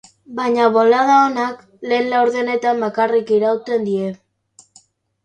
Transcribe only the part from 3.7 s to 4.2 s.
die.